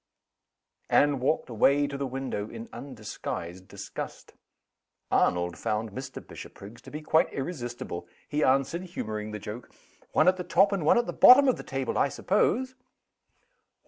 [0.89, 4.33] Anne walked away to the window, in undisguised disgust.
[5.11, 6.25] Arnold found Mr.
[6.27, 8.07] Bishopriggs to be quite irresistible.
[8.27, 9.71] He answered, humoring the joke,
[10.13, 12.73] "One at the top and one at the bottom of the table, I suppose?"